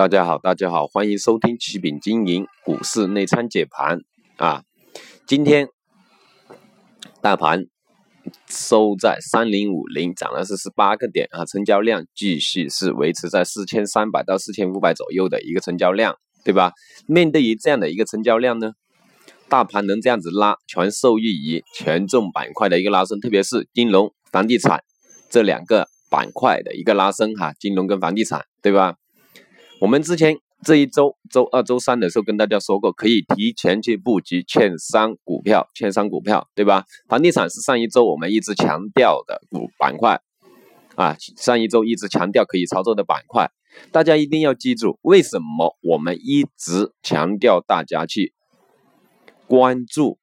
[0.00, 4.00] 大家好，大家好，欢迎收听启禀经营股市内参解盘
[4.38, 4.62] 啊。
[5.26, 5.68] 今天
[7.20, 7.66] 大盘
[8.48, 16.72] 收在三零五零，涨了是十八个点啊，成交量继续是维持在四千三百到四千五百左右的一个成交量，对吧？
[17.06, 18.72] 面对于这样的一个成交量呢，
[19.50, 24.82] 大盘能这样子拉，全受益于权重板块的一个拉升，特别是金融、房地产
[25.28, 28.94] 这两个板块的一个拉升哈，金融跟房地产，对吧？
[29.80, 36.84] 我们之前这一周周二、周三的时候跟大家说过，可以提前去布局券商股票、券商股票，对吧？
[37.08, 40.20] 房地产是上一周我们一直强调的股板块
[40.96, 43.50] 啊，上一周一直强调可以操作的板块，
[43.90, 48.34] 大家一定要记住，为什么我们一直强调大家去
[49.46, 50.18] 关注。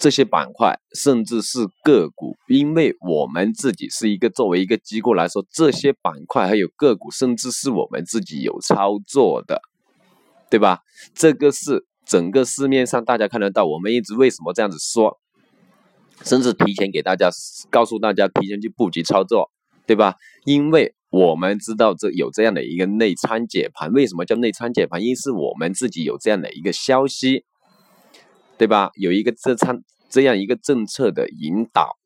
[0.00, 9.60] 这些板块，甚至是个股，因为我们自己是一个作为一个机构来说，这些板块还有个股，甚至是我们自己有操作的，
[10.48, 10.80] 对吧？
[11.14, 13.66] 这个是整个市面上大家看得到。
[13.66, 15.20] 我们一直为什么这样子说，
[16.24, 17.28] 甚至提前给大家
[17.68, 19.50] 告诉大家提前去布局操作，
[19.86, 20.14] 对吧？
[20.46, 25.02] 因为我们知道这有这样的一个内参解盘，为什么叫内参解盘？
[25.02, 27.44] 因是我们自己有这样的一个消息。
[28.60, 28.90] 对吧？
[28.96, 29.80] 有一个这参
[30.10, 31.96] 这样一个政策的引导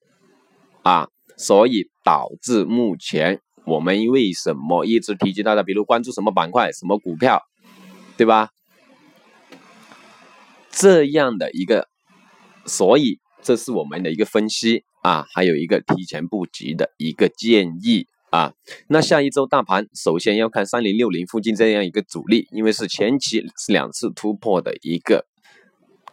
[0.85, 7.43] 啊，所以导致目前我们为什么一直提及大家，比如关注什么板块、什么股票，
[8.17, 8.51] 对吧？
[10.71, 11.89] 这样的一个，
[12.67, 18.53] 所以这是我们的一个分析啊，还有一个提前布局的一个建议啊。
[18.87, 25.27] 那下一周大盘首先要看三零六零附近这样一个阻力，因为是前期是两次突破的一个。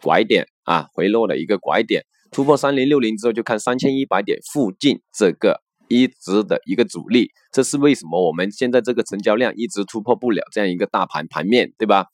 [0.02, 12.06] 拐点啊，回落的一个拐点，突破三零六零之后，就看三千一百点附近这个一直的一个阻力，这是为什么我们现在这个成交量一直突破不了这样一个大盘盘面，对吧？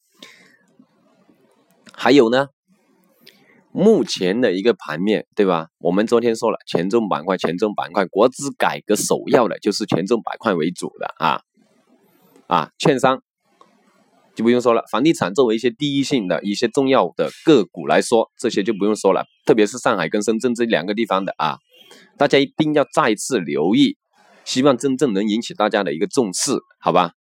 [1.92, 2.48] 还有呢，
[3.72, 5.69] 目前的一个盘面，对吧？
[5.78, 11.43] 我们昨天说了，权重板块，权重板块，国资改革首要的就是权重板块为主的啊
[12.47, 13.22] 啊，券商。
[14.38, 19.26] 就不用说了，房地产作为一些第一性的一些重要的个股来说，这些就不用说了。
[19.44, 21.59] 特别是上海跟深圳这两个地方的啊，
[22.16, 23.97] 大家一定要再次留意，
[24.44, 27.15] 希望真正能引起大家的一个重视，好吧？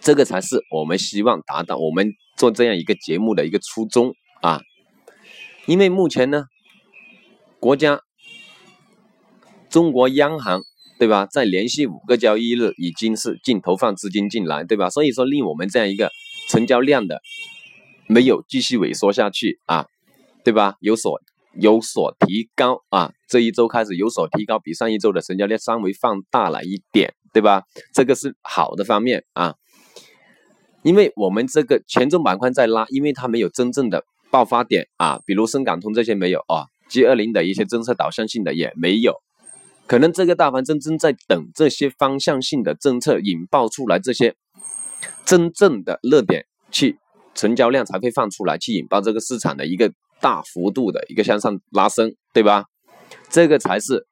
[0.00, 4.62] 这个才是我们希望达到我们做这样一个节目的一个初衷啊。
[5.66, 6.46] 因为目前呢，
[7.60, 8.00] 国家
[9.68, 10.62] 中国央行。
[10.98, 11.26] 对吧？
[11.26, 14.88] 在连续五个交易日已经是净投放资金进来，对吧？
[14.88, 16.10] 所以说令我们这样一个
[16.48, 17.20] 成交量的
[18.06, 19.86] 没有继续萎缩下去啊，
[20.44, 20.76] 对吧？
[20.80, 21.20] 有所
[21.60, 27.62] 有所提高啊，这一周开始有所提高，比上一周的成交量稍微放大了一点，对吧？
[27.92, 29.54] 这个是好的方面啊，
[30.82, 39.14] 因为我们这个权重板块在拉，因为它没有真正的爆发点啊，比如深港通这些没有啊，G 二零的一些政策导向性的也没有。
[39.86, 44.34] 可能这个大盘真正在等这些方向性的政策引爆出来，这些
[45.26, 46.98] 真正的热点去
[47.34, 52.64] 成交量才会放出来，去引爆这个市场的一个大幅度的一个向上拉升，对吧？
[53.28, 54.06] 这个才是。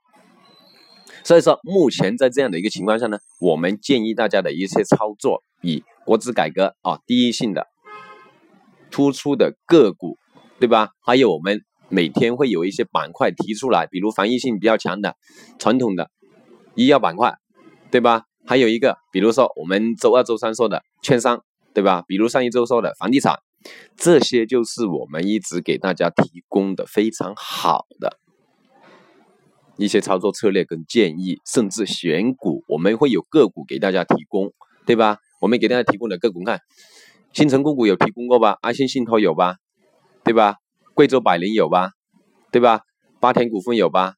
[1.25, 7.67] 所以说，目前在这样的一个情况下呢，我们建议大家的一些操作，以国资改革啊第一性的
[8.91, 10.19] 突出的个股，
[10.61, 10.91] 对吧？
[11.01, 11.63] 还有我们。
[11.93, 15.15] 每天会有一些板块提出来，比如防御性比较强的
[15.59, 16.11] 传统的
[16.75, 17.37] 医药板块，
[17.91, 18.25] 对吧？
[18.47, 21.45] 还有一个，比如说我们周二、周三说的券商，
[21.75, 22.03] 对吧？
[22.09, 23.39] 比如上一周说的房地产，
[23.95, 28.19] 这些就是我们一直给大家提供的非常好的
[29.77, 34.55] 一些操作策略跟建议，甚至选股，我们会有个股给大家提供，
[34.87, 35.19] 对吧？
[35.43, 36.61] 我们给大家提供的个股，看
[37.35, 38.57] 新城控股有提供过吧？
[38.63, 39.57] 安信信托有吧？
[40.25, 40.57] 对吧？
[40.95, 41.93] 贵州百灵有吧，
[42.51, 42.83] 对吧？
[43.21, 44.15] 八田股份有吧？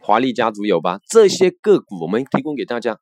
[0.00, 1.00] 华丽家族有吧？
[1.08, 2.98] 这些个股我们提供给大家，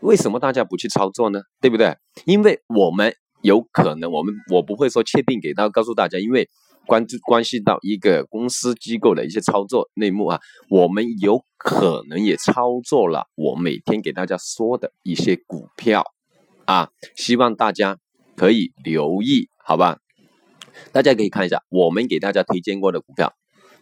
[0.00, 1.40] 为什么大家不去操作呢？
[1.60, 1.96] 对不对？
[2.24, 6.48] 因为我们有可能，我们我不会说确定给到告诉大家，因为
[6.86, 16.04] 关注关系到一个公司机构的一些操作内幕啊，我们有可能也操作了我每天给大家说的一些股票
[16.64, 17.98] 啊，希望大家
[18.36, 19.98] 可以留意，好吧？
[20.92, 23.32] 大家可以看一下我们给大家推荐过的股票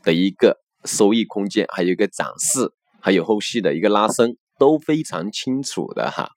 [0.02, 2.70] 的一个收益空间，还有一个涨势，
[3.00, 6.28] 还有后续的一个拉升都非常清楚的哈，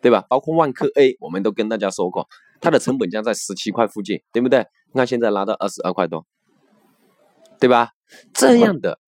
[0.00, 0.24] 对吧？
[0.28, 2.26] 包括万科 A，我们都跟大家说过，
[2.60, 4.66] 它的成本价在十七块附近，对不对？
[4.92, 6.26] 你看现在拉到二十二块多，
[7.60, 7.90] 对吧？
[8.34, 8.98] 这样的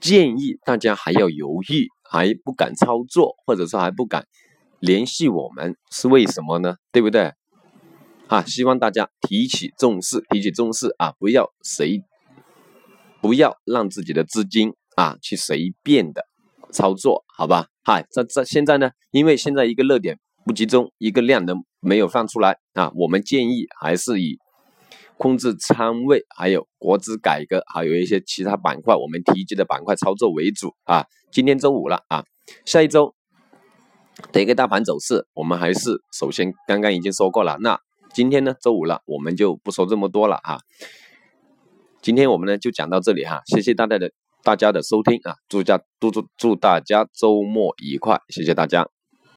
[0.00, 4.26] 建议大家还要犹豫还不敢操作，或者说还不敢
[4.80, 6.76] 联系我们，是为什么呢？
[6.90, 7.32] 对不对？
[8.28, 12.02] 啊，希望大家提起重视，提起重视啊，不要随，
[13.20, 16.26] 不要让自己的资金啊去随便的
[16.72, 17.68] 操作，好吧？
[17.82, 24.38] 嗨，这这现在呢，因为现在一个热点不集中，一个量能没有放出来啊，我们建议还是以。
[25.18, 31.06] 控制仓位，还有国资改革，还有一些其他板块，我们提及的板块操作为主啊。
[31.32, 32.22] 今天周五了啊，
[32.66, 33.14] 下一周
[34.30, 37.56] 的一个大盘走势，我们还是首先刚刚已经说过了。
[37.62, 37.80] 那
[38.16, 40.60] 今天呢，周五了，我们就不说这么多了啊。
[42.00, 44.10] 今天我们呢就讲到这里哈，谢谢大家的
[44.42, 48.95] 大家的收听啊，祝家祝祝祝大家周末愉快，谢谢大家。